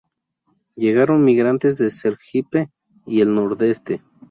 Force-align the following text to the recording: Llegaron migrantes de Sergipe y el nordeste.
Llegaron 0.75 1.23
migrantes 1.23 1.77
de 1.77 1.91
Sergipe 1.91 2.71
y 3.05 3.21
el 3.21 3.35
nordeste. 3.35 4.01